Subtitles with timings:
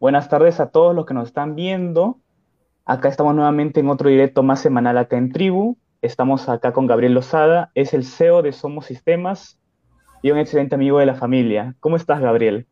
[0.00, 2.18] Buenas tardes a todos los que nos están viendo.
[2.86, 5.76] Acá estamos nuevamente en otro directo más semanal acá en Tribu.
[6.00, 9.58] Estamos acá con Gabriel Lozada, es el CEO de Somos Sistemas
[10.22, 11.74] y un excelente amigo de la familia.
[11.80, 12.66] ¿Cómo estás, Gabriel?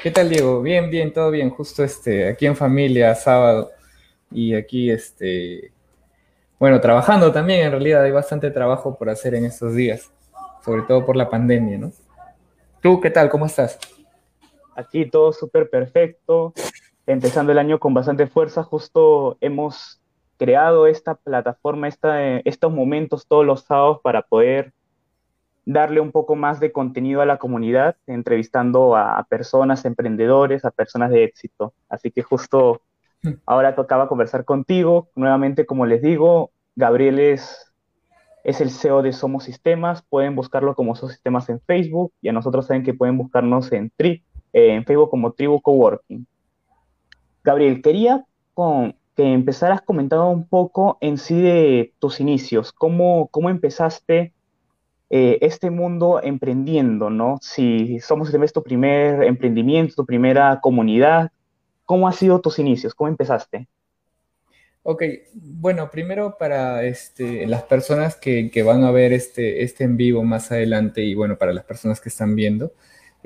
[0.00, 0.62] ¿Qué tal, Diego?
[0.62, 1.50] Bien, bien, todo bien.
[1.50, 3.72] Justo este, aquí en familia, sábado,
[4.30, 5.72] y aquí, este,
[6.60, 10.08] bueno, trabajando también, en realidad hay bastante trabajo por hacer en estos días,
[10.64, 11.90] sobre todo por la pandemia, ¿no?
[12.80, 13.28] ¿Tú qué tal?
[13.28, 13.76] ¿Cómo estás?
[14.76, 16.52] Aquí todo súper perfecto,
[17.06, 20.02] empezando el año con bastante fuerza, justo hemos
[20.36, 24.74] creado esta plataforma, esta, estos momentos todos los sábados para poder
[25.64, 31.10] darle un poco más de contenido a la comunidad, entrevistando a, personas, emprendedores, a personas
[31.10, 31.74] de éxito.
[31.88, 32.82] Así que justo
[33.46, 35.08] ahora tocaba conversar contigo.
[35.16, 37.72] Nuevamente, como les digo, Gabriel es,
[38.44, 40.02] es el CEO de Somos Sistemas.
[40.02, 43.90] Pueden buscarlo como Somos Sistemas en Facebook y a nosotros saben que pueden buscarnos en,
[44.56, 46.26] tri, en Facebook como Tribu Coworking.
[47.44, 48.24] Gabriel, quería
[48.54, 54.32] con, que empezaras comentando un poco en sí de tus inicios, cómo, cómo empezaste
[55.10, 57.38] eh, este mundo emprendiendo, ¿no?
[57.40, 61.30] Si somos es tu primer emprendimiento, tu primera comunidad,
[61.84, 62.94] ¿cómo han sido tus inicios?
[62.94, 63.68] ¿Cómo empezaste?
[64.82, 65.02] Ok,
[65.34, 70.50] bueno, primero para este, las personas que, van a ver este, este en vivo más
[70.50, 72.72] adelante y bueno, para las personas que están viendo,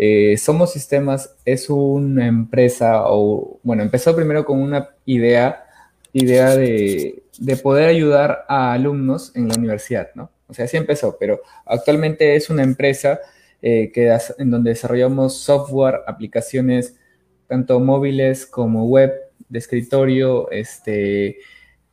[0.02, 5.66] eh, Somos Sistemas es una empresa, o bueno, empezó primero con una idea,
[6.14, 10.30] idea de, de poder ayudar a alumnos en la universidad, ¿no?
[10.46, 13.20] O sea, así empezó, pero actualmente es una empresa
[13.60, 16.98] eh, que, en donde desarrollamos software, aplicaciones,
[17.46, 19.12] tanto móviles como web,
[19.50, 21.40] de escritorio, este,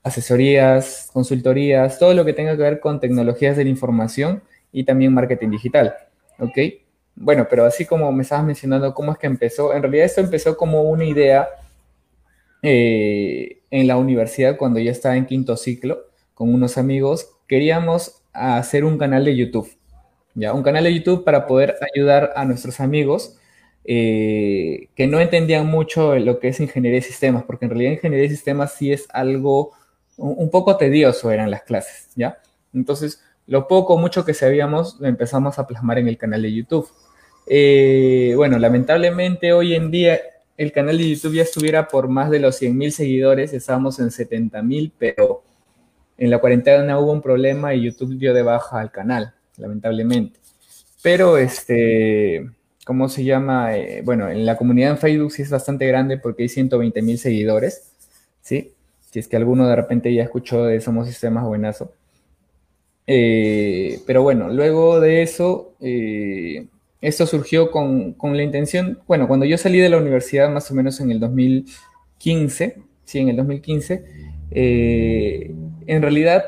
[0.01, 5.13] asesorías, consultorías, todo lo que tenga que ver con tecnologías de la información y también
[5.13, 5.93] marketing digital.
[6.39, 6.57] ¿Ok?
[7.19, 10.55] Bueno, pero así como me estabas mencionando cómo es que empezó, en realidad esto empezó
[10.55, 11.47] como una idea
[12.61, 17.31] eh, en la universidad cuando ya estaba en quinto ciclo con unos amigos.
[17.47, 19.67] Queríamos hacer un canal de YouTube,
[20.35, 20.53] ¿ya?
[20.53, 23.37] Un canal de YouTube para poder ayudar a nuestros amigos
[23.83, 28.29] eh, que no entendían mucho lo que es ingeniería de sistemas, porque en realidad ingeniería
[28.29, 29.71] de sistemas sí es algo
[30.17, 32.39] un, poco tedioso eran las clases, ¿ya?
[32.73, 36.89] Entonces, lo poco mucho que sabíamos lo empezamos a plasmar en el canal de YouTube.
[37.49, 40.19] Eh, bueno, lamentablemente hoy en día
[40.57, 44.11] el canal de YouTube ya estuviera por más de los 100 mil seguidores, estábamos en
[44.11, 45.43] 70 mil, pero
[46.17, 50.39] en la cuarentena hubo un problema y YouTube dio de baja al canal, lamentablemente.
[51.03, 52.49] Pero, este,
[52.85, 53.77] ¿cómo se llama?
[53.77, 57.19] Eh, bueno, en la comunidad en Facebook sí es bastante grande porque hay 120 mil
[57.19, 57.93] seguidores,
[58.41, 58.73] ¿sí?
[59.11, 61.93] Si es que alguno de repente ya escuchó de Somos Sistemas Buenazo.
[63.05, 66.67] Eh, pero bueno, luego de eso, eh,
[67.01, 70.73] esto surgió con, con, la intención, bueno, cuando yo salí de la universidad más o
[70.73, 74.05] menos en el 2015, sí, en el 2015,
[74.51, 75.51] eh,
[75.85, 76.43] en realidad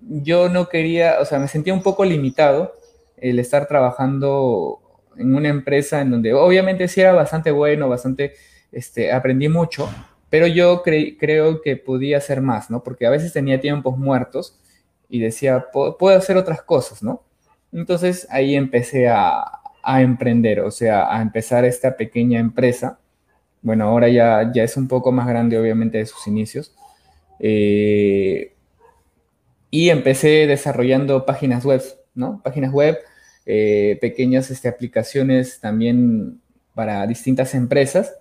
[0.00, 2.74] yo no quería, o sea, me sentía un poco limitado
[3.16, 4.80] el estar trabajando
[5.16, 8.34] en una empresa en donde obviamente sí era bastante bueno, bastante,
[8.72, 9.88] este, aprendí mucho,
[10.28, 12.82] pero yo creo que podía hacer más, ¿no?
[12.82, 14.58] Porque a veces tenía tiempos muertos
[15.08, 17.22] y decía, puedo hacer otras cosas, ¿no?
[17.72, 19.55] Entonces ahí empecé a,
[19.86, 22.98] a, emprender, o sea, a empezar esta pequeña empresa.
[23.62, 26.74] Bueno, ahora ya, ya es un poco más grande, obviamente, de sus inicios.
[27.38, 28.52] Eh,
[29.70, 31.82] y empecé desarrollando páginas web,
[32.14, 32.40] ¿no?
[32.42, 32.98] Páginas web,
[33.46, 36.40] eh, pequeñas este, aplicaciones también
[36.74, 38.14] para distintas empresas.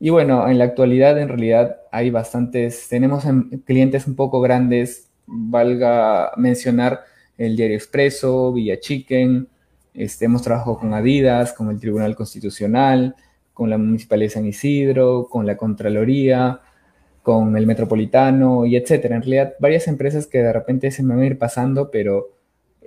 [0.00, 3.24] Y bueno, en la actualidad en realidad hay bastantes, tenemos
[3.64, 7.04] clientes un poco grandes, valga mencionar
[7.38, 9.48] el Diario Expreso, Villa Chicken,
[9.94, 13.14] este, hemos trabajado con Adidas, con el Tribunal Constitucional,
[13.52, 16.60] con la Municipalidad de San Isidro, con la Contraloría,
[17.22, 19.16] con el Metropolitano y etcétera.
[19.16, 22.34] En realidad, varias empresas que de repente se me van a ir pasando, pero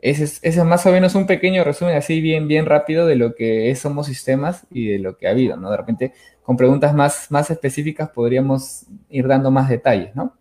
[0.02, 3.72] ese es, más o menos un pequeño resumen así bien, bien rápido de lo que
[3.72, 5.72] es Somos Sistemas y de lo que ha habido, ¿no?
[5.72, 6.14] De repente,
[6.44, 10.34] con preguntas más, más específicas podríamos ir dando más detalles, ¿no?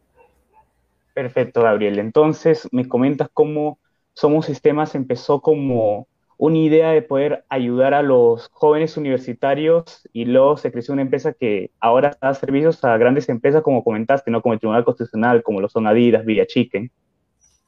[1.14, 1.99] Perfecto, Gabriel.
[1.99, 3.79] Entonces, me comentas cómo
[4.12, 6.06] Somos Sistemas empezó como
[6.38, 11.33] una idea de poder ayudar a los jóvenes universitarios y luego se creció una empresa
[11.33, 14.43] que ahora da servicios a grandes empresas, como comentaste, ¿no?
[14.43, 16.91] Como el Tribunal Constitucional, como lo son Adidas, Villa Chicken.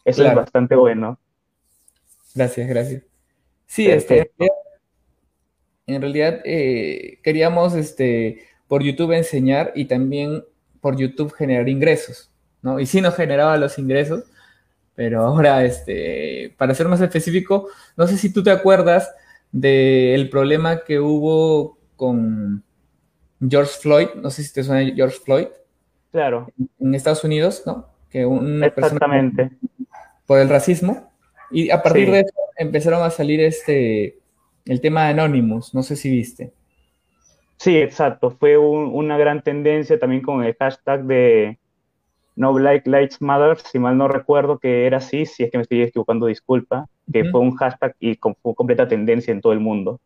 [0.04, 1.18] Eso es bastante bueno.
[2.34, 3.02] Gracias, gracias.
[3.66, 4.30] Sí, este,
[5.86, 10.44] en realidad eh, queríamos este, por YouTube enseñar y también
[10.80, 12.30] por YouTube generar ingresos,
[12.62, 12.80] ¿no?
[12.80, 14.24] Y sí nos generaba los ingresos,
[14.98, 19.14] pero ahora, este, para ser más específico, no sé si tú te acuerdas
[19.52, 22.64] del problema que hubo con,
[23.40, 25.46] George Floyd, no sé si te suena George Floyd.
[26.10, 26.48] Claro.
[26.80, 27.86] En Estados Unidos, ¿no?
[28.10, 29.52] Que una Exactamente.
[30.26, 31.12] por el racismo.
[31.52, 34.18] Y a partir de eso empezaron a salir este,
[34.64, 36.52] el tema de Anonymous, no sé si viste.
[37.58, 38.32] Sí, exacto.
[38.32, 41.58] Fue una gran tendencia también con el hashtag de
[42.38, 45.62] No Black Lives Matter, si mal no recuerdo que era así, si es que me
[45.62, 50.00] estoy equivocando, disculpa, que fue un hashtag y fue completa tendencia en todo el mundo.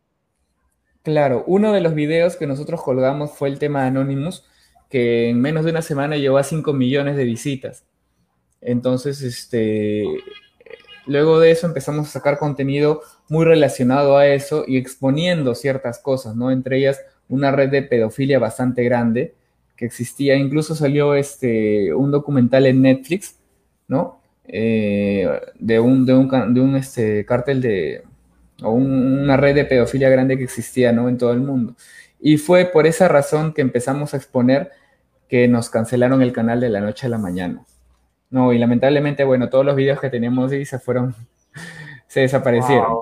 [1.03, 4.49] Claro, uno de los videos que nosotros colgamos fue el tema Anonymous,
[4.89, 7.85] que en menos de una semana llegó a 5 millones de visitas.
[8.61, 10.03] Entonces, este,
[11.05, 16.35] luego de eso empezamos a sacar contenido muy relacionado a eso y exponiendo ciertas cosas,
[16.35, 16.49] ¿no?
[16.49, 16.99] Entre ellas
[17.29, 19.35] una red de pedofilia bastante grande
[19.85, 20.35] existía.
[20.35, 23.39] Incluso salió este, un documental en Netflix,
[23.87, 24.21] ¿no?
[24.45, 25.27] Eh,
[25.59, 28.03] de un, de un, de un este, cártel de,
[28.61, 31.09] una red de pedofilia grande que existía, ¿no?
[31.09, 31.75] En todo el mundo.
[32.19, 34.71] Y fue por esa razón que empezamos a exponer
[35.27, 37.65] que nos cancelaron el canal de la noche a la mañana.
[38.29, 41.15] No, y lamentablemente, bueno, todos los videos que teníamos ahí se fueron,
[42.07, 43.01] se desaparecieron.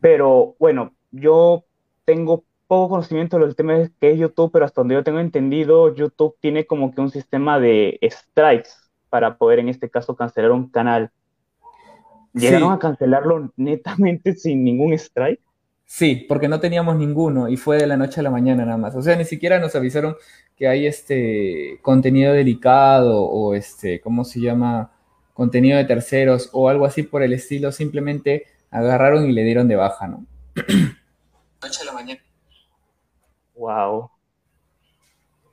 [0.00, 1.64] Pero bueno, yo
[2.04, 5.94] tengo poco conocimiento del tema de que es YouTube, pero hasta donde yo tengo entendido,
[5.94, 8.70] YouTube tiene como que un sistema de strikes
[9.08, 11.10] para poder en este caso cancelar un canal.
[12.32, 15.40] ¿Llegaron a cancelarlo netamente sin ningún strike?
[15.86, 18.96] Sí, porque no teníamos ninguno y fue de la noche a la mañana nada más.
[18.96, 20.16] O sea, ni siquiera nos avisaron
[20.56, 24.92] que hay este contenido delicado o este, ¿cómo se llama?
[25.32, 27.70] Contenido de terceros o algo así por el estilo.
[27.70, 30.26] Simplemente agarraron y le dieron de baja, ¿no?
[31.62, 32.25] Noche a la mañana.
[33.56, 34.10] Wow.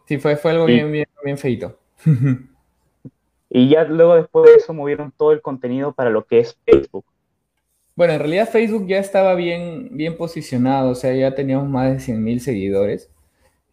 [0.06, 1.80] Sí, fue, fue algo bien, bien, bien feito.
[3.50, 7.06] y ya luego después de eso movieron todo el contenido para lo que es Facebook.
[7.96, 12.00] Bueno, en realidad Facebook ya estaba bien, bien posicionado, o sea, ya teníamos más de
[12.00, 13.10] 100 mil seguidores.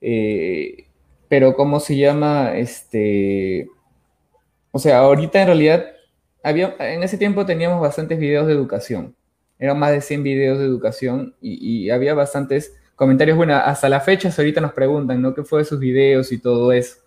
[0.01, 0.87] Eh,
[1.29, 2.57] pero, ¿cómo se llama?
[2.57, 3.69] Este.
[4.73, 5.87] O sea, ahorita en realidad,
[6.43, 9.17] había, en ese tiempo teníamos bastantes videos de educación.
[9.59, 14.01] Eran más de 100 videos de educación y, y había bastantes comentarios, bueno, hasta la
[14.01, 15.35] fecha ahorita nos preguntan, ¿no?
[15.35, 16.99] ¿Qué fue de sus videos y todo eso?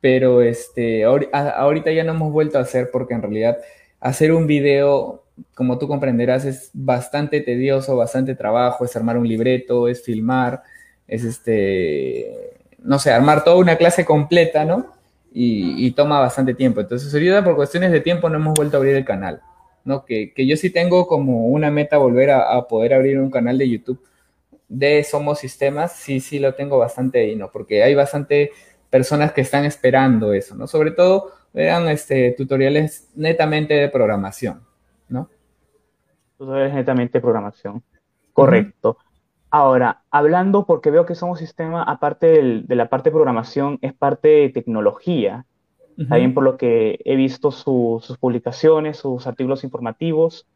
[0.00, 3.58] Pero este, ahorita ya no hemos vuelto a hacer porque en realidad
[4.00, 5.22] hacer un video,
[5.54, 10.64] como tú comprenderás, es bastante tedioso, bastante trabajo, es armar un libreto, es filmar,
[11.06, 14.94] es este, no sé, armar toda una clase completa, ¿no?
[15.32, 16.80] Y, toma bastante tiempo.
[16.80, 19.42] Entonces, ahorita por cuestiones de tiempo no hemos vuelto a abrir el canal,
[19.84, 20.04] ¿no?
[20.04, 24.00] Que, yo sí tengo como una meta volver a poder abrir un canal de YouTube
[24.68, 27.50] de Somos Sistemas, sí, sí lo tengo bastante ahí, ¿no?
[27.50, 28.50] Porque hay bastante
[28.90, 30.66] personas que están esperando eso, ¿no?
[30.66, 34.62] Sobre todo eran este, tutoriales netamente de programación,
[35.08, 35.28] ¿no?
[36.36, 37.82] Tutoriales netamente de programación.
[38.32, 38.98] Correcto.
[39.50, 44.28] Ahora, hablando, porque veo que Somos Sistema, aparte de la parte de programación, es parte
[44.28, 45.46] de tecnología.
[46.08, 50.46] También por lo que he visto sus publicaciones, sus artículos informativos.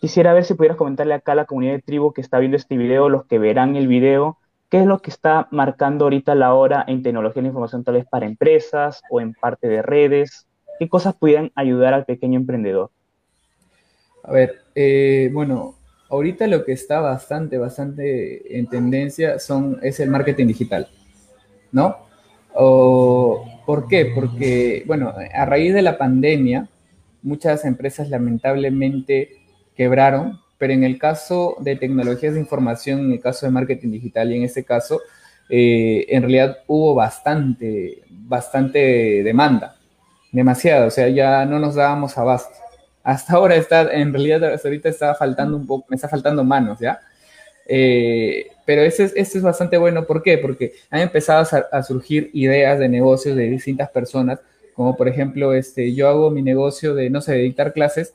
[0.00, 2.78] Quisiera ver si pudieras comentarle acá a la comunidad de tribu que está viendo este
[2.78, 4.38] video, los que verán el video,
[4.70, 7.94] qué es lo que está marcando ahorita la hora en tecnología de la información, tal
[7.94, 10.46] vez para empresas o en parte de redes,
[10.78, 12.90] qué cosas pudieran ayudar al pequeño emprendedor.
[14.24, 15.74] A ver, eh, bueno,
[16.08, 20.88] ahorita lo que está bastante, bastante en tendencia son, es el marketing digital,
[21.72, 22.08] ¿no?
[22.54, 24.12] ¿Por qué?
[24.14, 26.68] Porque, bueno, a raíz de la pandemia,
[27.22, 29.40] muchas empresas lamentablemente
[29.80, 34.30] quebraron, pero en el caso de tecnologías de información, en el caso de marketing digital
[34.30, 35.00] y en este caso,
[35.48, 39.76] eh, en realidad hubo bastante, bastante demanda,
[40.32, 42.58] demasiado, o sea, ya no nos dábamos abasto.
[43.02, 46.78] Hasta ahora está, en realidad, hasta ahorita está faltando un poco, me está faltando manos,
[46.78, 47.00] ¿ya?
[47.66, 50.36] Eh, pero este es, es bastante bueno, ¿por qué?
[50.36, 54.40] Porque han empezado a, a, surgir ideas de negocios de distintas personas,
[54.74, 58.12] como por ejemplo, este, yo hago mi negocio de, no sé, de dictar clases,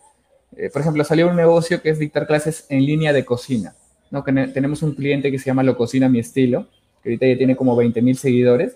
[0.57, 3.75] eh, por ejemplo, salió un negocio que es dictar clases en línea de cocina.
[4.11, 4.23] ¿no?
[4.23, 6.67] Que tenemos un cliente que se llama Lo Cocina Mi Estilo,
[7.03, 8.75] que ahorita ya tiene como 20 mil seguidores.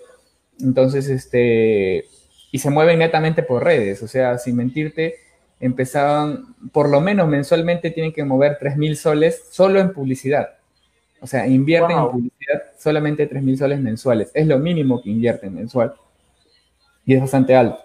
[0.60, 2.04] Entonces, este,
[2.52, 5.16] y se mueven netamente por redes, o sea, sin mentirte,
[5.58, 10.50] empezaban, por lo menos mensualmente tienen que mover 3 mil soles solo en publicidad.
[11.20, 14.30] O sea, invierten en publicidad solamente 3 mil soles mensuales.
[14.34, 15.94] Es lo mínimo que invierten mensual.
[17.04, 17.78] Y es bastante alto.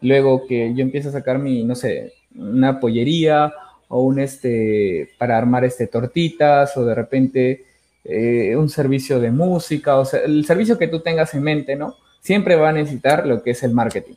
[0.00, 3.52] Luego que yo empiezo a sacar mi, no sé, una pollería
[3.88, 7.64] o un este para armar este tortitas o de repente
[8.04, 11.96] eh, un servicio de música, o sea, el servicio que tú tengas en mente, ¿no?
[12.20, 14.16] Siempre va a necesitar lo que es el marketing,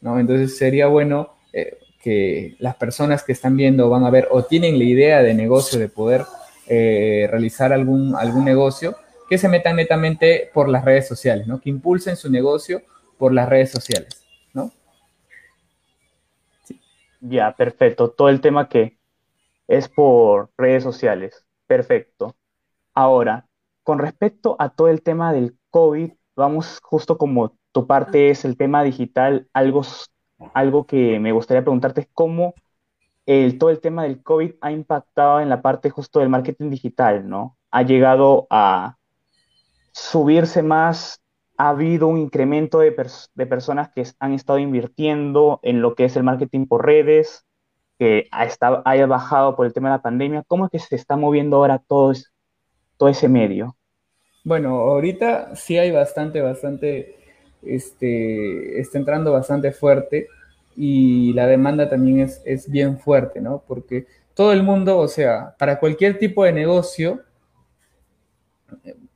[0.00, 0.18] ¿no?
[0.18, 4.78] Entonces sería bueno eh, que las personas que están viendo van a ver o tienen
[4.78, 6.22] la idea de negocio de poder
[6.68, 8.96] eh, realizar algún, algún negocio,
[9.28, 11.60] que se metan netamente por las redes sociales, ¿no?
[11.60, 12.82] Que impulsen su negocio
[13.18, 14.25] por las redes sociales.
[17.20, 18.10] Ya, perfecto.
[18.10, 18.98] Todo el tema que
[19.68, 21.44] es por redes sociales.
[21.66, 22.36] Perfecto.
[22.94, 23.46] Ahora,
[23.82, 28.56] con respecto a todo el tema del COVID, vamos justo como tu parte es el
[28.56, 29.82] tema digital, algo,
[30.54, 32.54] algo que me gustaría preguntarte es cómo
[33.26, 37.28] el, todo el tema del COVID ha impactado en la parte justo del marketing digital,
[37.28, 37.56] ¿no?
[37.70, 38.96] Ha llegado a
[39.92, 41.20] subirse más,
[41.58, 42.92] ha habido un incremento de,
[43.46, 47.46] personas que han estado invirtiendo en lo que es el marketing por redes,
[47.98, 48.48] que ha,
[48.84, 50.44] haya bajado por el tema de la pandemia.
[50.46, 52.12] ¿Cómo es que se está moviendo ahora todo,
[52.96, 53.76] todo ese medio?
[54.44, 57.16] Bueno, ahorita sí hay bastante, bastante,
[57.62, 60.28] este, está entrando bastante fuerte
[60.76, 63.62] y la demanda también es, es bien fuerte, ¿no?
[63.66, 67.22] Porque todo el mundo, o sea, para cualquier tipo de negocio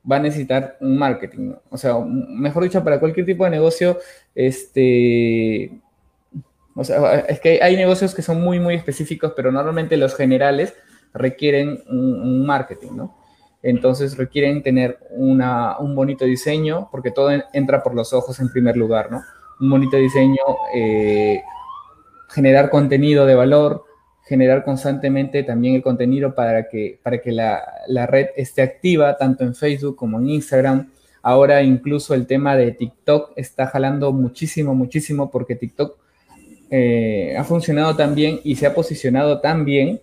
[0.09, 1.53] va a necesitar un marketing.
[1.69, 3.99] O sea, mejor dicho, para cualquier tipo de negocio,
[4.35, 5.79] este,
[6.75, 10.73] o sea, es que hay negocios que son muy, muy específicos, pero normalmente los generales
[11.13, 13.21] requieren un marketing, ¿no?
[13.63, 19.11] entonces requieren tener un bonito diseño, porque todo entra por los ojos en primer lugar,
[19.11, 19.21] ¿no?
[19.59, 20.41] Un bonito diseño,
[20.73, 21.43] eh,
[22.29, 23.83] generar contenido de valor,
[24.31, 29.53] generar constantemente también el contenido para que, para que la, red esté activa, tanto en
[29.53, 30.89] Facebook como en Instagram.
[31.21, 35.97] Ahora incluso el tema de TikTok está jalando muchísimo, muchísimo, porque TikTok
[36.69, 39.99] eh, ha funcionado tan bien y se ha posicionado tan bien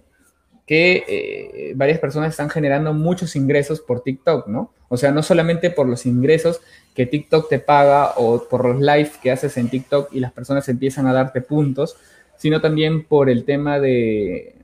[0.66, 4.74] que eh, varias personas están generando muchos ingresos por TikTok, ¿no?
[4.90, 6.60] O sea, no solamente por los ingresos
[6.94, 10.68] que TikTok te paga o por los live que haces en TikTok y las personas
[10.68, 11.96] empiezan a darte puntos,
[12.38, 14.56] sino también por el tema de,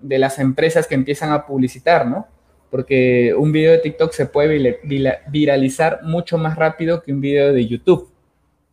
[0.00, 2.28] de las empresas que empiezan a publicitar, ¿no?
[2.70, 4.80] Porque un video de TikTok se puede
[5.28, 8.08] viralizar mucho más rápido que un video de YouTube,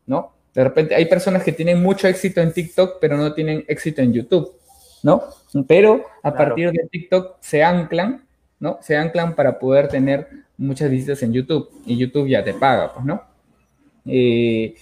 [0.05, 0.33] ¿no?
[0.53, 4.13] De repente hay personas que tienen mucho éxito en TikTok, pero no tienen éxito en
[4.13, 4.53] YouTube.
[5.03, 5.21] ¿no?
[5.67, 8.25] Pero a partir de TikTok se anclan,
[8.59, 8.79] ¿no?
[8.81, 13.05] Se anclan para poder tener muchas visitas en YouTube y YouTube ya te paga, pues,
[13.05, 13.21] ¿no?
[14.05, 14.73] Eh,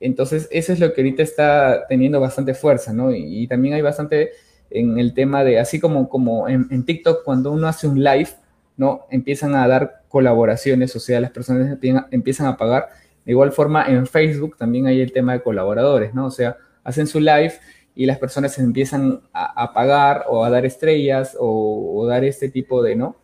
[0.00, 3.14] entonces, eso es lo que ahorita está teniendo bastante fuerza, ¿no?
[3.14, 4.30] Y, también hay bastante
[4.70, 8.30] en el tema de, así como, como en, TikTok, cuando uno hace un live,
[8.76, 9.06] ¿no?
[9.10, 11.78] Empiezan a dar colaboraciones, o sea, las personas
[12.10, 12.88] empiezan a pagar.
[13.24, 16.26] De igual forma, en Facebook también hay el tema de colaboradores, ¿no?
[16.26, 17.54] O sea, hacen su live
[17.94, 22.94] y las personas empiezan a, pagar o a dar estrellas o, dar este tipo de,
[22.94, 23.16] ¿no?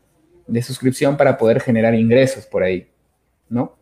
[0.46, 2.88] De suscripción para poder generar ingresos por ahí,
[3.48, 3.76] ¿no?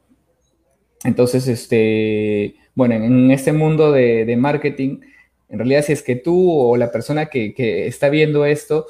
[1.04, 5.00] Entonces, este, bueno, en, este mundo de, marketing,
[5.48, 7.54] en realidad si es que tú o la persona que,
[7.86, 8.86] está viendo esto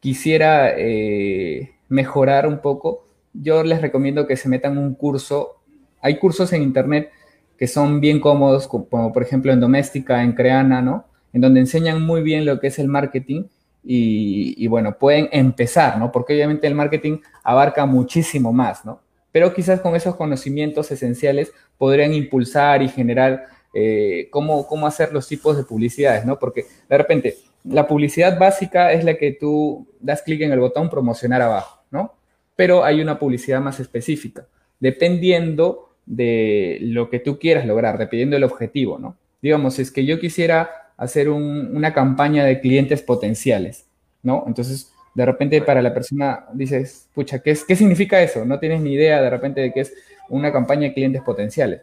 [0.00, 5.62] quisiera eh, mejorar un poco, yo les recomiendo que se metan un curso.
[6.00, 7.10] Hay cursos en internet
[7.58, 11.06] que son bien cómodos, como por ejemplo en Doméstica, en Creana, ¿no?
[11.34, 13.44] en donde enseñan muy bien lo que es el marketing
[13.86, 16.10] y, bueno, pueden empezar, ¿no?
[16.10, 19.00] Porque obviamente el marketing abarca muchísimo más, ¿no?
[19.34, 25.56] Pero quizás con esos conocimientos esenciales podrían impulsar y generar eh, cómo, hacer los tipos
[25.56, 26.38] de publicidades, ¿no?
[26.38, 30.88] Porque de repente la publicidad básica es la que tú das clic en el botón
[30.88, 32.14] promocionar abajo, ¿no?
[32.54, 34.46] Pero hay una publicidad más específica,
[34.78, 39.16] dependiendo de lo que tú quieras lograr, dependiendo del objetivo, ¿no?
[39.42, 43.86] Digamos, es que yo quisiera hacer una campaña de clientes potenciales,
[44.22, 44.44] ¿no?
[44.46, 48.44] Entonces, de repente para la persona dices, pucha, ¿qué, es, ¿qué significa eso?
[48.44, 49.94] No tienes ni idea de repente de qué es
[50.28, 51.82] una campaña de clientes potenciales.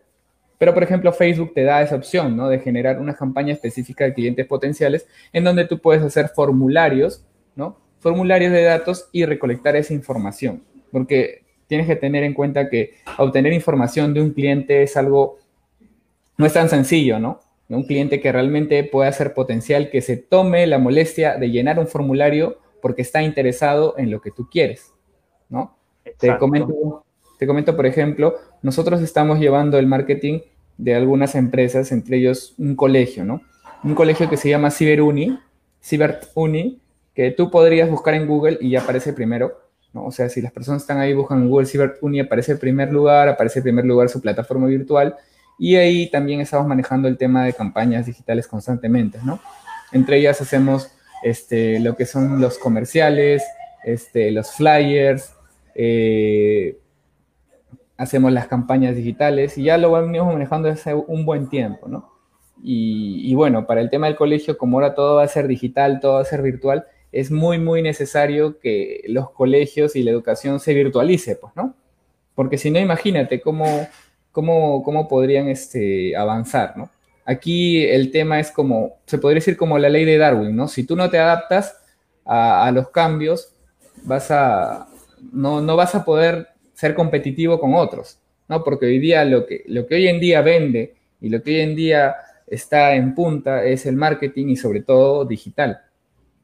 [0.58, 2.48] Pero, por ejemplo, Facebook te da esa opción, ¿no?
[2.48, 7.80] De generar una campaña específica de clientes potenciales en donde tú puedes hacer formularios, ¿no?
[8.00, 10.64] Formularios de datos y recolectar esa información.
[10.92, 15.40] Porque tienes que tener en cuenta que obtener información de un cliente es algo,
[16.38, 17.40] no es tan sencillo, ¿no?
[17.76, 21.88] un cliente que realmente pueda ser potencial, que se tome la molestia de llenar un
[21.88, 24.94] formulario porque está interesado en lo que tú quieres,
[25.50, 25.76] ¿no?
[26.18, 27.06] Te comento,
[27.38, 30.40] te comento, por ejemplo, nosotros estamos llevando el marketing
[30.78, 33.42] de algunas empresas, entre ellos un colegio, ¿no?
[33.84, 35.40] Un colegio que se llama CiberUni,
[35.84, 36.82] CiberUni,
[37.14, 39.60] que tú podrías buscar en Google y ya aparece primero,
[39.94, 40.06] ¿no?
[40.06, 43.30] O sea, si las personas están ahí, buscan en Google CiberUni, aparece en primer lugar,
[43.30, 45.16] aparece en primer lugar su plataforma virtual
[45.60, 49.40] y ahí también estamos manejando el tema de campañas digitales constantemente, ¿no?
[49.92, 50.92] Entre ellas hacemos
[51.24, 53.44] este, lo que son los comerciales,
[53.84, 55.34] este, los flyers,
[55.76, 56.78] eh,
[57.98, 62.10] hacemos las campañas digitales y ya lo venimos manejando hace un buen tiempo, ¿no?
[62.64, 66.00] Y, y, bueno, para el tema del colegio, como ahora todo va a ser digital,
[66.00, 70.60] todo va a ser virtual, es muy, muy necesario que los colegios y la educación
[70.60, 71.76] se virtualice, pues, ¿no?
[72.36, 73.88] Porque si no, imagínate cómo,
[74.32, 76.90] cómo, cómo podrían este, avanzar, ¿no?
[77.26, 80.68] Aquí el tema es como, se podría decir como la ley de Darwin, ¿no?
[80.68, 81.78] Si tú no te adaptas
[82.26, 83.54] a, los cambios,
[84.04, 84.88] vas a,
[85.32, 88.64] no, no, vas a poder ser competitivo con otros, ¿no?
[88.64, 91.62] Porque hoy día lo que, lo que hoy en día vende y lo que hoy
[91.62, 92.16] en día
[92.48, 95.82] está en punta es el marketing y sobre todo digital,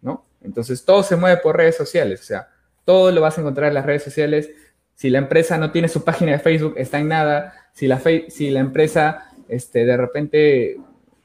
[0.01, 0.25] ¿no?
[0.41, 2.49] Entonces todo se mueve por redes sociales, o sea,
[2.85, 4.49] todo lo vas a encontrar en las redes sociales.
[4.95, 7.53] Si la empresa no tiene su página de Facebook, está en nada.
[7.73, 10.77] Si la, si la empresa este, de repente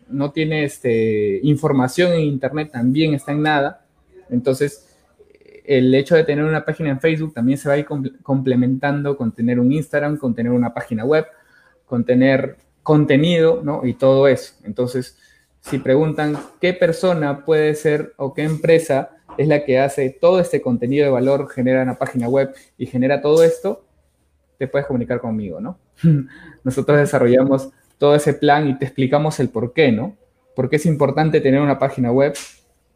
[0.09, 3.85] no tiene este, información en Internet, también está en nada.
[4.31, 4.89] Entonces,
[5.65, 7.87] el hecho de tener una página en Facebook también se va a ir
[8.23, 11.27] complementando con tener un Instagram, con tener una página web,
[11.87, 13.87] con tener contenido, ¿no?
[13.87, 14.55] Y todo eso.
[14.65, 15.19] Entonces,
[15.61, 20.61] si preguntan qué persona puede ser o qué empresa es la que hace todo este
[20.61, 23.85] contenido de valor, genera una página web y genera todo esto,
[24.59, 25.79] te puedes comunicar conmigo, ¿no?
[26.65, 27.71] Nosotros desarrollamos
[28.03, 30.17] todo ese plan y te explicamos el por qué, ¿no?
[30.57, 32.35] ¿Por qué es importante tener una página web?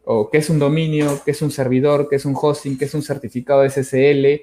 [0.03, 1.21] ¿O qué es un dominio?
[1.23, 2.09] ¿Qué es un servidor?
[2.09, 2.77] ¿Qué es un hosting?
[2.77, 4.41] ¿Qué es un certificado SSL?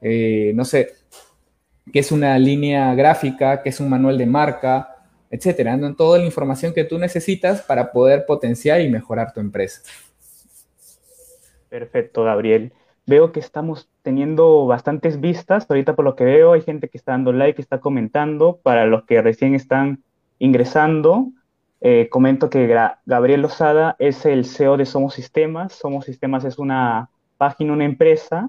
[0.00, 0.92] Eh, no sé,
[1.92, 3.60] ¿qué es una línea gráfica?
[3.60, 4.90] ¿Qué es un manual de marca?
[5.30, 9.82] etcétera, toda la información que tú necesitas para poder potenciar y mejorar tu empresa.
[11.68, 12.72] Perfecto, Gabriel.
[13.06, 15.66] Veo que estamos teniendo bastantes vistas.
[15.68, 18.58] Ahorita por lo que veo hay gente que está dando like, que está comentando.
[18.62, 20.02] Para los que recién están
[20.38, 21.28] ingresando,
[21.80, 22.66] eh, comento que
[23.04, 25.72] Gabriel Lozada es el CEO de Somos Sistemas.
[25.72, 28.48] Somos Sistemas es una página, una empresa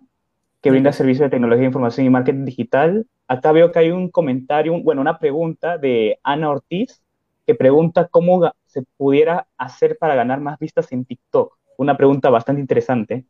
[0.61, 3.07] que brinda servicios de tecnología, información y marketing digital.
[3.27, 7.01] Acá veo que hay un comentario, bueno, una pregunta de Ana Ortiz
[7.45, 12.61] que pregunta cómo se pudiera hacer para ganar más vistas en TikTok una pregunta bastante
[12.61, 13.25] interesante.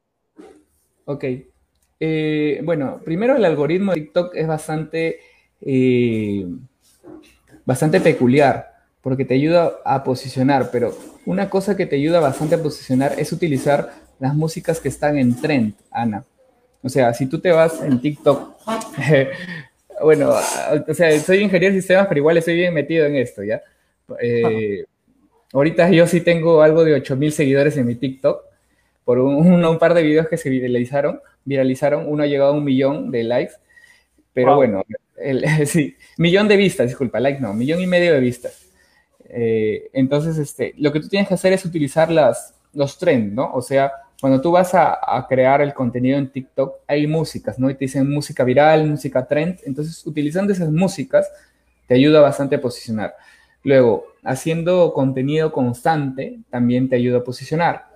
[1.06, 1.24] Ok.
[2.00, 5.20] Eh, bueno, primero el algoritmo de TikTok es bastante,
[5.62, 6.46] eh,
[7.66, 12.64] bastante peculiar porque te ayuda a posicionar, pero una cosa que te ayuda bastante a
[12.64, 16.25] posicionar es utilizar las músicas que están en trend, Ana.
[16.82, 18.58] O sea, si tú te vas en TikTok,
[20.01, 20.32] bueno,
[20.88, 23.62] o sea, soy ingeniero de sistemas, pero igual estoy bien metido en esto, ¿ya?
[24.22, 24.86] Eh,
[25.56, 28.45] Ahorita yo sí tengo algo de 8000 seguidores en mi TikTok
[29.05, 31.22] por un, par de videos que se viralizaron.
[31.46, 33.53] Viralizaron, uno ha llegado a un millón de likes.
[34.33, 34.83] Pero bueno,
[35.65, 38.65] sí, millón de vistas, disculpa, like no, millón y medio de vistas.
[39.29, 43.53] Eh, entonces, este, lo que tú tienes que hacer es utilizar las, los trends, ¿no?
[43.53, 47.70] O sea, cuando tú vas a, a, crear el contenido en TikTok, hay músicas, ¿no?
[47.70, 49.59] Y te dicen música viral, música trend.
[49.65, 51.31] Entonces, utilizando esas músicas,
[51.87, 53.15] te ayuda bastante a posicionar.
[53.63, 57.95] Luego, haciendo contenido constante también te ayuda a posicionar.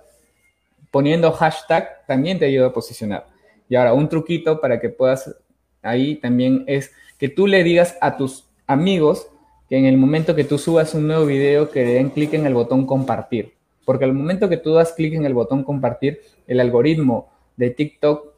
[0.90, 3.26] Poniendo hashtag también te ayuda a posicionar.
[3.68, 5.34] Y ahora, un truquito para que puedas
[5.82, 9.28] ahí también es que tú le digas a tus amigos
[9.68, 12.54] que en el momento que tú subas un nuevo video que den clic en el
[12.54, 13.54] botón compartir.
[13.84, 18.34] Porque al momento que tú das clic en el botón compartir, el algoritmo de TikTok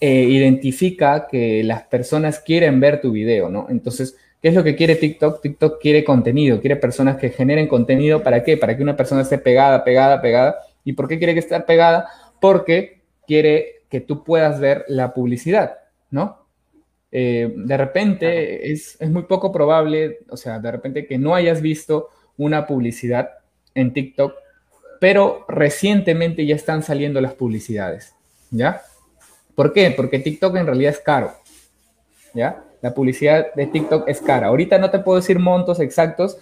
[0.00, 3.66] eh, identifica que las personas quieren ver tu video, ¿no?
[3.68, 5.40] Entonces, ¿Qué es lo que quiere TikTok?
[5.40, 8.24] TikTok quiere contenido, quiere personas que generen contenido.
[8.24, 8.56] ¿Para qué?
[8.56, 10.56] Para que una persona esté pegada, pegada, pegada.
[10.84, 12.08] ¿Y por qué quiere que esté pegada?
[12.40, 15.78] Porque quiere que tú puedas ver la publicidad,
[16.10, 16.46] ¿no?
[17.10, 21.60] Eh, de repente es, es, muy poco probable, o sea, de repente que no hayas
[21.60, 23.28] visto una publicidad
[23.74, 24.34] en TikTok,
[24.98, 28.14] pero recientemente ya están saliendo las publicidades,
[28.50, 28.82] ¿ya?
[29.54, 29.92] ¿Por qué?
[29.94, 31.32] Porque TikTok en realidad es caro,
[32.34, 32.64] ¿ya?
[32.80, 34.48] La publicidad de TikTok es cara.
[34.48, 36.38] Ahorita no te puedo decir montos exactos,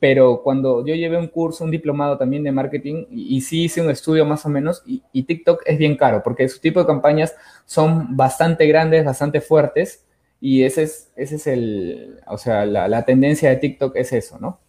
[0.00, 3.90] pero cuando yo llevé un curso, un diplomado también de marketing, y, sí hice un
[3.90, 8.16] estudio más o menos, y, TikTok es bien caro, porque su tipo de campañas son
[8.16, 10.04] bastante grandes, bastante fuertes,
[10.40, 14.60] y ese es, ese es el, o sea, la, tendencia de TikTok es eso, ¿no?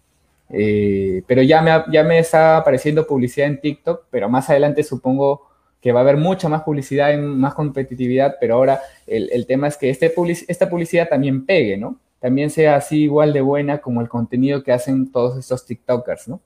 [0.50, 5.48] Eh, pero ya me, ya me está apareciendo publicidad en TikTok, pero más adelante supongo
[5.82, 9.78] que va a haber mucha más publicidad y más competitividad, pero ahora el, tema es
[9.78, 10.12] que este
[10.48, 12.00] esta publicidad también pegue, ¿no?
[12.26, 16.42] También sea así igual de buena como el contenido que hacen todos estos TikTokers, ¿no?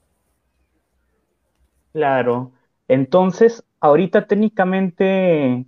[1.94, 2.52] Claro.
[2.90, 5.66] Entonces, ahorita técnicamente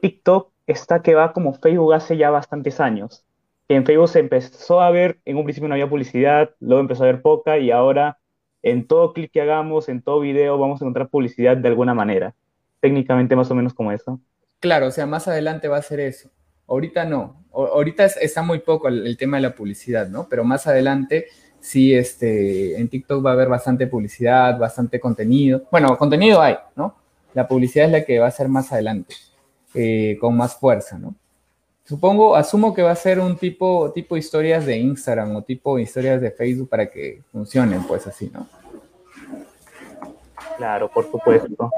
[0.00, 3.24] TikTok está que va como Facebook hace ya bastantes años.
[3.68, 7.10] En Facebook se empezó a ver, en un principio no había publicidad, luego empezó a
[7.10, 8.18] haber poca y ahora
[8.64, 12.34] en todo clic que hagamos, en todo video, vamos a encontrar publicidad de alguna manera
[12.80, 14.18] técnicamente más o menos como eso.
[14.58, 16.30] Claro, o sea, más adelante va a ser eso.
[16.72, 17.36] Ahorita no.
[17.52, 20.26] ahorita está muy poco el, tema de la publicidad, ¿no?
[20.26, 21.26] Pero más adelante
[21.60, 25.64] sí, este, en TikTok va a haber bastante publicidad, bastante contenido.
[25.70, 26.96] Bueno, contenido hay, ¿no?
[27.34, 29.14] La publicidad es la que va a ser más adelante,
[29.74, 31.14] eh, con más fuerza, ¿no?
[31.84, 36.22] Supongo, asumo que va a ser un tipo, tipo historias de Instagram o tipo historias
[36.22, 38.46] de Facebook para que funcionen, pues así, ¿no?
[40.56, 41.70] Claro, por supuesto.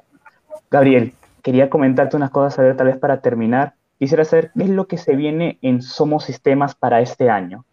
[0.70, 3.74] Gabriel, quería comentarte unas cosas, a ver, tal vez para terminar.
[3.98, 7.64] Quisiera saber qué es lo que se viene en Somos Sistemas para este año.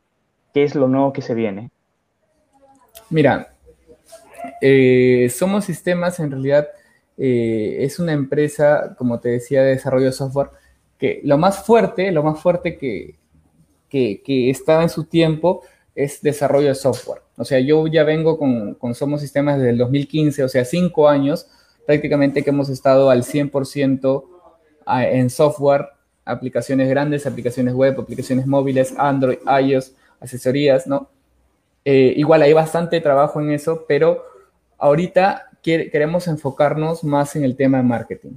[0.53, 1.71] ¿Qué es lo nuevo que se viene?
[3.09, 3.53] Mira,
[4.61, 6.67] eh, Somos Sistemas en realidad
[7.17, 10.49] eh, es una empresa, como te decía, de desarrollo de software,
[10.97, 13.15] que lo más fuerte, lo más fuerte que,
[13.89, 15.61] que, estaba en su tiempo
[15.93, 17.21] es desarrollo de software.
[17.37, 21.09] O sea, yo ya vengo con, con, Somos Sistemas desde el 2015, o sea, cinco
[21.09, 21.47] años
[21.85, 24.23] prácticamente que hemos estado al 100%
[24.87, 25.89] en software,
[26.25, 31.09] aplicaciones grandes, aplicaciones web, aplicaciones móviles, Android, iOS, asesorías, ¿no?
[31.83, 34.23] Eh, igual hay bastante trabajo en eso, pero
[34.77, 38.31] ahorita queremos enfocarnos más en el tema de marketing.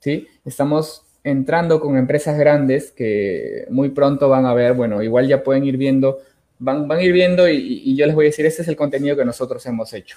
[0.00, 0.26] ¿sí?
[0.44, 5.64] Estamos entrando con empresas grandes que muy pronto van a ver, bueno, igual ya pueden
[5.64, 6.18] ir viendo,
[6.58, 9.16] van, van a ir viendo y, yo les voy a decir, este es el contenido
[9.16, 10.16] que nosotros hemos hecho.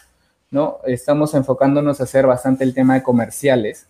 [0.50, 0.80] ¿no?
[0.86, 3.88] Estamos enfocándonos a hacer bastante el tema de comerciales,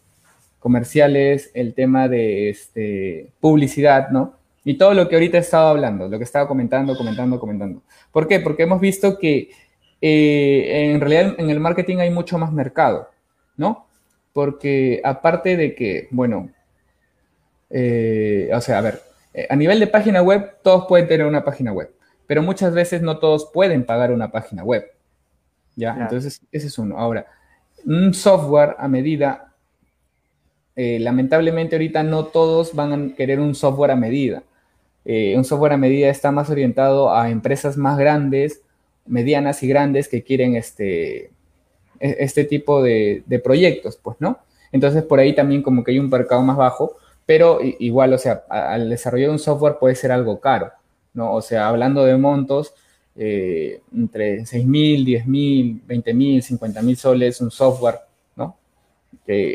[0.65, 4.33] comerciales, el tema de este, publicidad, ¿no?
[4.63, 7.83] Y todo lo que ahorita he estado hablando, lo que estaba comentando, comentando, comentando.
[8.11, 8.39] ¿Por qué?
[8.39, 9.51] Porque hemos visto que
[10.01, 13.11] eh, en realidad en el marketing hay mucho más mercado,
[13.55, 13.85] ¿no?
[14.33, 16.49] Porque aparte de que, bueno,
[17.69, 19.03] eh, o sea, a ver,
[19.35, 21.93] eh, a nivel de página web, todos pueden tener una página web,
[22.25, 24.83] pero muchas veces no todos pueden pagar una página web.
[25.75, 25.95] ¿Ya?
[25.95, 26.97] Entonces, ese es uno.
[26.97, 27.27] Ahora,
[27.85, 29.44] un software a medida,
[30.75, 34.43] lamentablemente ahorita no todos van a querer un software a medida.
[35.05, 38.61] un software a medida está más orientado a empresas más grandes
[39.05, 41.31] medianas y grandes que quieren este,
[41.99, 44.39] e, este tipo de, proyectos, pues, ¿no?
[44.71, 48.43] Entonces, por ahí también como que hay un mercado más bajo, pero igual, o sea,
[48.49, 50.71] al desarrollar un software puede ser algo caro,
[51.13, 51.33] ¿no?
[51.33, 52.73] O sea, hablando de montos,
[53.15, 57.99] eh, entre 6 mil, 10 mil, 20 mil, 50 mil soles, un software,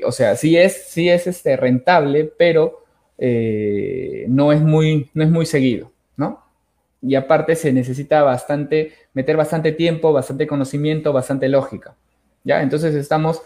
[0.04, 2.84] o sea, sí es, sí es este, rentable, pero
[3.18, 6.50] eh, no, es muy, no es muy seguido, ¿no?
[7.02, 11.96] y aparte se necesita bastante, meter bastante tiempo, bastante conocimiento, bastante lógica.
[12.44, 12.62] ¿Ya?
[12.62, 13.42] Entonces estamos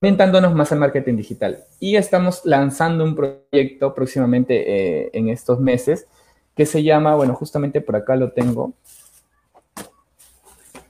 [0.00, 6.08] orientándonos más al marketing digital y estamos lanzando un proyecto próximamente eh, en estos meses
[6.56, 8.74] que se llama, bueno, justamente por acá lo tengo.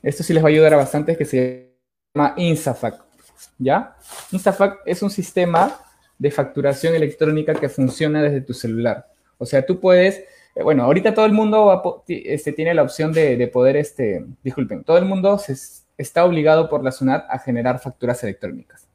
[0.03, 1.75] Esto sí les va a ayudar a bastante, que se
[2.15, 3.12] llama Instafac.
[3.59, 3.97] ¿Ya?
[4.31, 5.81] Instafac es un sistema
[6.19, 9.07] de facturación electrónica que funciona desde tu celular.
[9.39, 10.23] O sea, tú puedes
[10.55, 14.99] eh, bueno, ahorita todo el mundo este, tiene la opción de, poder, este, disculpen, todo
[14.99, 15.55] el mundo se,
[15.97, 18.87] está obligado por la SUNAT a generar facturas electrónicas.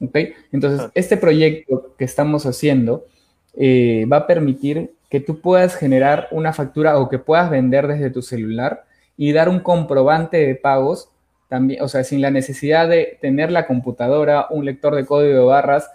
[0.00, 0.16] ¿Ok?
[0.52, 3.06] Entonces, este proyecto que estamos haciendo
[3.54, 8.10] eh, va a permitir que tú puedas generar una factura o que puedas vender desde
[8.10, 8.84] tu celular
[9.16, 11.10] y dar un comprobante de pagos
[11.48, 15.44] también, o sea, sin la necesidad de tener la computadora, un lector de código de
[15.44, 15.90] barras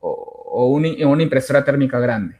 [0.00, 2.36] o, una impresora térmica grande.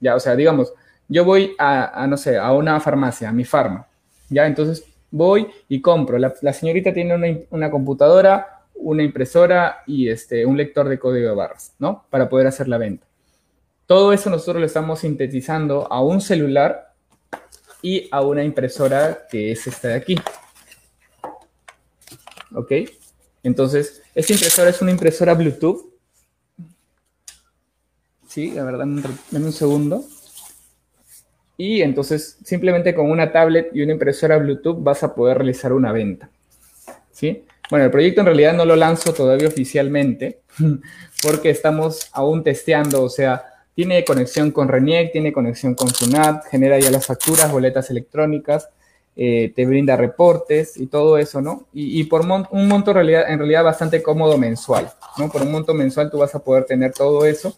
[0.00, 0.72] Ya, o sea, digamos,
[1.08, 3.86] yo voy a, no sé, a una farmacia, a mi farma,
[4.28, 4.46] ¿ya?
[4.46, 6.18] Entonces voy y compro.
[6.18, 11.74] La, señorita tiene una, computadora, una impresora y este, un lector de código de barras,
[11.78, 12.04] ¿no?
[12.10, 13.06] Para poder hacer la venta.
[13.86, 16.92] Todo eso nosotros lo estamos sintetizando a un celular
[17.82, 20.16] y a una impresora que es esta de aquí.
[22.54, 22.72] ¿Ok?
[23.42, 25.86] Entonces, esta impresora es una impresora Bluetooth.
[28.26, 30.04] Sí, la verdad, en un segundo.
[31.56, 35.92] Y entonces simplemente con una tablet y una impresora Bluetooth vas a poder realizar una
[35.92, 36.28] venta.
[37.12, 37.44] ¿Sí?
[37.70, 40.40] Bueno, el proyecto en realidad no lo lanzo todavía oficialmente
[41.22, 46.78] porque estamos aún testeando, o sea, tiene conexión con RENIEC, tiene conexión con SUNAT, genera
[46.78, 48.68] ya las facturas, boletas electrónicas,
[49.16, 51.66] eh, te brinda reportes y todo eso, ¿no?
[51.72, 55.30] Y, por un monto realidad, en realidad bastante cómodo mensual, ¿no?
[55.30, 57.56] Por un monto mensual tú vas a poder tener todo eso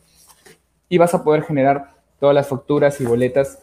[0.89, 3.59] y vas a poder generar todas las facturas y boletas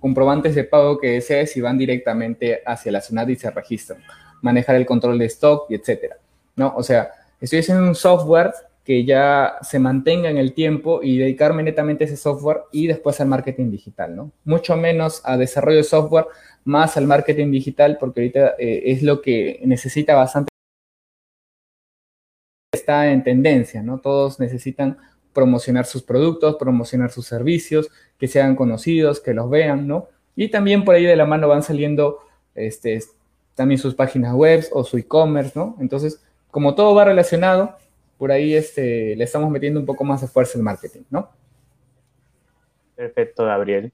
[0.00, 4.00] comprobantes de pago que desees y van directamente hacia la zona y se registran.
[4.42, 6.16] Manejar el control de stock y etcétera.
[6.56, 6.74] ¿no?
[6.76, 8.52] O sea, estoy haciendo un software
[8.84, 13.18] que ya se mantenga en el tiempo y dedicarme netamente a ese software y después
[13.20, 14.30] al marketing digital, ¿no?
[14.44, 16.26] Mucho menos a desarrollo de software,
[16.64, 20.48] más al marketing digital, porque ahorita eh, es lo que necesita bastante.
[22.72, 23.98] Está en tendencia, ¿no?
[23.98, 24.98] Todos necesitan
[25.32, 30.08] promocionar sus productos, promocionar sus servicios, que sean conocidos, que los vean, ¿no?
[30.36, 32.20] Y también por ahí de la mano van saliendo
[32.54, 33.02] este,
[33.54, 35.76] también sus páginas web o su e-commerce, ¿no?
[35.80, 37.76] Entonces, como todo va relacionado,
[38.16, 41.30] por ahí este, le estamos metiendo un poco más de fuerza al marketing, ¿no?
[42.94, 43.92] Perfecto, Gabriel.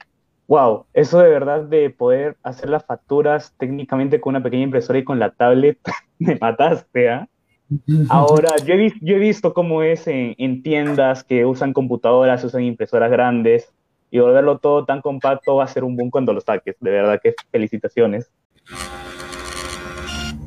[0.50, 5.04] Wow, eso de verdad de poder hacer las facturas técnicamente con una pequeña impresora y
[5.04, 5.78] con la tablet,
[6.18, 7.28] me mataste, ¿ah?
[8.08, 13.12] Ahora, yo he, yo he visto cómo es en, tiendas que usan computadoras, usan impresoras
[13.12, 13.72] grandes,
[14.10, 16.74] y volverlo todo tan compacto va a ser un boom cuando lo saques.
[16.80, 18.28] De verdad que felicitaciones.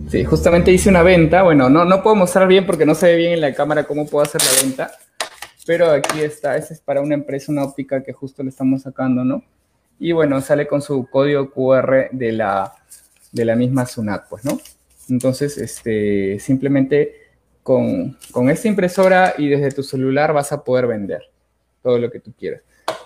[0.10, 1.44] Sí, justamente hice una venta.
[1.44, 4.06] Bueno, no, no puedo mostrar bien porque no se ve bien en la cámara cómo
[4.06, 4.92] puedo hacer la venta.
[5.66, 9.24] Pero aquí está, ese es para una empresa, una óptica que justo le estamos sacando,
[9.24, 9.42] ¿no?
[10.04, 12.74] Y bueno, sale con su código QR de la,
[13.32, 14.60] de la misma SUNAT, pues, ¿no?
[15.08, 17.22] Entonces, este, simplemente
[17.64, 21.22] con, con esta impresora y desde tu celular vas a poder vender
[21.82, 22.64] todo lo que tú quieras.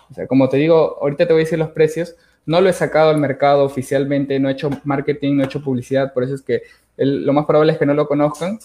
[0.09, 2.15] O sea, como te digo, ahorita te voy a decir los precios.
[2.47, 6.13] No lo he sacado al mercado oficialmente, no he hecho marketing, no he hecho publicidad,
[6.15, 6.63] por eso es que
[6.97, 8.57] lo más probable es que no lo conozcan,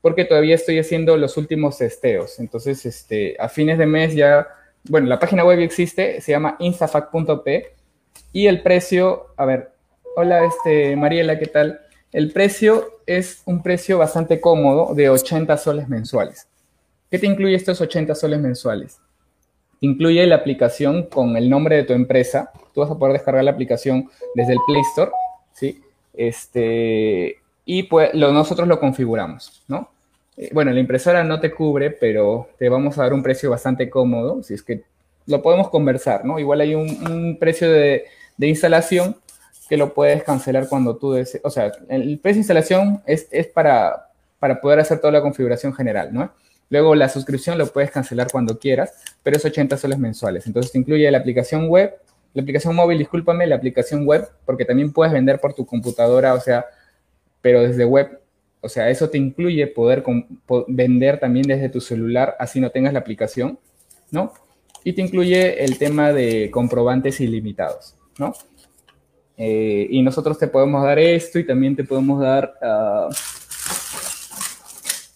[0.00, 2.40] porque todavía estoy haciendo los últimos testeos.
[2.40, 4.48] Entonces, este, a fines de mes ya,
[4.88, 7.74] bueno, la página web existe, se llama instafac.p
[8.32, 9.72] y el precio, a ver,
[10.16, 11.80] hola, este, Mariela, ¿qué tal?
[12.12, 16.48] El precio es un precio bastante cómodo de 80 soles mensuales.
[17.10, 18.98] ¿Qué te incluye estos 80 soles mensuales?
[19.80, 22.50] Incluye la aplicación con el nombre de tu empresa.
[22.72, 25.10] Tú vas a poder descargar la aplicación desde el Play Store,
[25.52, 25.82] ¿sí?
[26.14, 29.90] Este, y pues nosotros lo configuramos, ¿no?
[30.42, 33.88] Eh, bueno, la impresora no te cubre, pero te vamos a dar un precio bastante
[33.88, 34.82] cómodo, si es que
[35.26, 36.40] lo podemos conversar, ¿no?
[36.40, 38.06] Igual hay un, precio de,
[38.38, 39.16] instalación
[39.68, 41.44] que lo puedes cancelar cuando tú desees.
[41.44, 44.08] O sea, el precio de instalación es, para,
[44.40, 46.32] para poder hacer toda la configuración general, ¿no?
[46.70, 50.46] Luego la suscripción lo puedes cancelar cuando quieras, pero es 80 soles mensuales.
[50.48, 51.94] Entonces te incluye la aplicación web,
[52.34, 56.40] la aplicación móvil, discúlpame, la aplicación web, porque también puedes vender por tu computadora, o
[56.40, 56.66] sea,
[57.40, 58.21] pero desde web.
[58.64, 60.04] O sea, eso te incluye poder
[60.68, 63.58] vender también desde tu celular, así no tengas la aplicación,
[64.12, 64.32] ¿no?
[64.84, 68.32] Y te incluye el tema de comprobantes ilimitados, ¿no?
[69.36, 73.08] Eh, y nosotros te podemos dar esto y también te podemos dar, ah,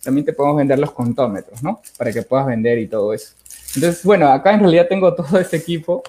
[0.02, 1.80] también te podemos vender los contómetros, ¿no?
[1.96, 3.34] Para que puedas vender y todo eso.
[3.76, 6.02] Entonces, bueno, acá en realidad tengo todo este equipo,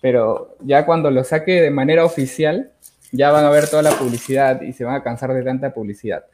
[0.00, 2.72] pero ya cuando lo saque de manera oficial,
[3.12, 6.24] ya van a ver toda la publicidad y se van a cansar de tanta publicidad.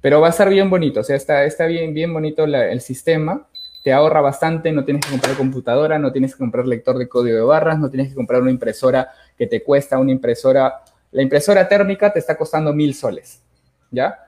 [0.00, 3.46] Pero va a estar bien bonito, o sea, está, está bien, bien bonito el sistema
[3.84, 7.36] te ahorra bastante, no tienes que comprar computadora, no tienes que comprar lector de código
[7.36, 10.80] de barras, no tienes que comprar una impresora que te cuesta una impresora,
[11.12, 13.42] la impresora térmica te está costando mil soles,
[13.90, 14.18] ¿ya?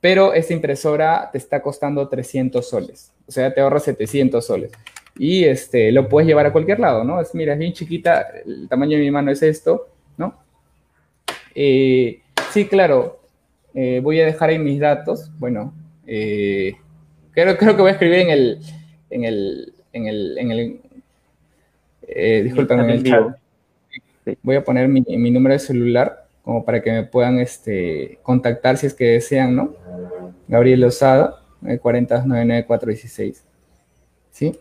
[0.00, 4.72] Pero esta impresora te está costando 300 soles, o sea, te ahorra 700 soles.
[5.16, 7.20] Y este, lo puedes llevar a cualquier lado, ¿no?
[7.20, 9.90] Es, mira, es bien chiquita, el tamaño de mi mano es esto.
[11.54, 13.20] Eh, sí, claro,
[13.74, 15.72] eh, voy a dejar ahí mis datos, bueno,
[16.06, 16.76] eh,
[17.32, 18.58] creo, creo que voy a escribir en el,
[19.10, 20.80] en el, en el, en el
[22.44, 23.36] disculpen, en el chat.
[24.42, 28.76] Voy a poner mi, mi, número de celular como para que me puedan este, contactar
[28.76, 29.74] si es que desean, ¿no?
[30.48, 33.42] Gabriel Lozada, 940-99416.
[34.30, 34.58] ¿Sí?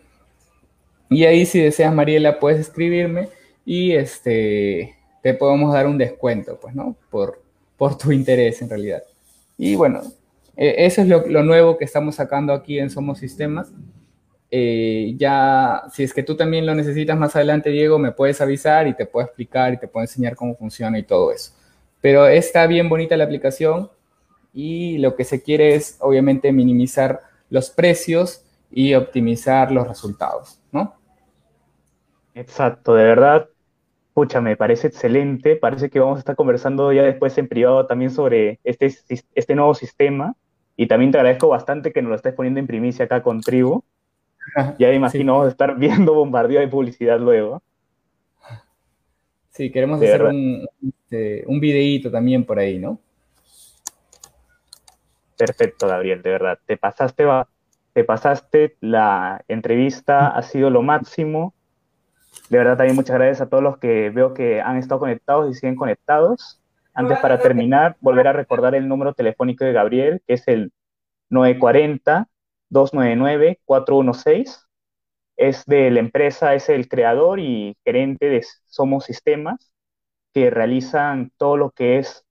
[1.10, 3.30] Y ahí si deseas, Mariela, puedes escribirme
[3.66, 6.96] y este, te podemos dar un descuento, pues, ¿no?
[7.10, 7.42] Por,
[7.78, 9.02] por tu interés en realidad.
[9.58, 10.02] Y bueno,
[10.56, 13.72] e, eso es lo, lo nuevo que estamos sacando aquí en Somos Sistemas.
[14.52, 18.86] Eh, ya, si es que tú también lo necesitas más adelante, Diego, me puedes avisar
[18.86, 21.54] y te puedo explicar y te puedo enseñar cómo funciona y todo eso.
[22.02, 23.90] Pero está bien bonita la aplicación
[24.54, 30.96] y lo que se quiere es, obviamente, minimizar los precios y optimizar los resultados, ¿no?
[32.36, 33.50] Exacto, de verdad,
[34.14, 35.56] pucha, me parece excelente.
[35.56, 38.94] Parece que vamos a estar conversando ya después en privado también sobre este,
[39.36, 40.36] este nuevo sistema.
[40.76, 43.84] Y también te agradezco bastante que nos lo estés poniendo en primicia acá con Tribu
[44.80, 47.62] ya me imagino estar viendo bombardeo de publicidad luego.
[49.50, 53.00] Sí, queremos hacer un, este, un videíto también por ahí, ¿no?
[55.38, 56.60] Perfecto, Gabriel, de verdad.
[56.66, 57.26] Te pasaste,
[57.94, 61.54] te pasaste la entrevista, ha sido lo máximo.
[62.50, 65.54] De verdad, también muchas gracias a todos los que veo que han estado conectados y
[65.54, 66.60] siguen conectados.
[66.94, 70.72] Antes, para terminar, volver a recordar el número telefónico de Gabriel, que es el
[71.30, 72.28] 940
[72.74, 74.68] 299-416.
[75.38, 79.74] Es de la empresa, es el creador y gerente de Somos Sistemas,
[80.34, 82.26] que realizan todo lo que es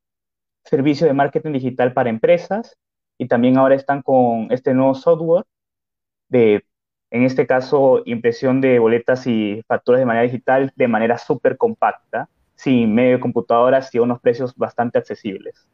[0.64, 2.76] servicio de marketing digital para empresas
[3.18, 5.44] y también ahora están con este nuevo software
[6.28, 6.64] de,
[7.12, 12.30] en este caso, impresión de boletas y facturas de manera digital de manera súper compacta,
[12.54, 15.68] sin medio de computadoras y a unos precios bastante accesibles.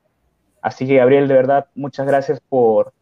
[0.60, 2.92] Así que, Gabriel, de verdad, muchas gracias por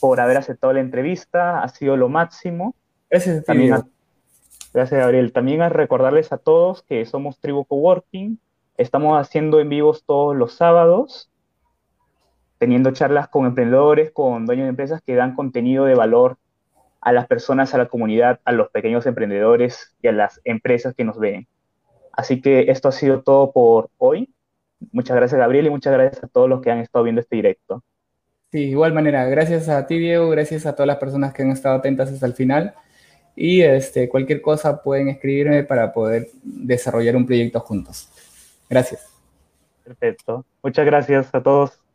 [0.00, 2.74] por haber aceptado la entrevista, ha sido lo máximo.
[3.10, 3.74] Gracias también
[4.72, 5.32] Gracias, Gabriel.
[5.32, 8.38] También a recordarles a todos que somos Tribu Coworking.
[8.76, 11.30] Estamos haciendo en vivos todos los sábados,
[12.58, 16.36] teniendo charlas con emprendedores, con dueños de empresas que dan contenido de valor
[17.06, 21.04] a las personas, a la comunidad, a los pequeños emprendedores y a las empresas que
[21.04, 21.46] nos ven.
[22.10, 24.28] Así que esto ha sido todo por hoy.
[24.90, 27.84] Muchas gracias, Gabriel, y muchas gracias a todos los que han estado viendo este directo.
[28.50, 31.76] Sí, igual manera, gracias a ti, Diego, gracias a todas las personas que han estado
[31.76, 32.74] atentas hasta el final.
[33.36, 38.10] Y este, cualquier cosa pueden escribirme para poder desarrollar un proyecto juntos.
[38.68, 39.06] Gracias.
[39.84, 40.44] Perfecto.
[40.60, 41.85] Muchas gracias a todos.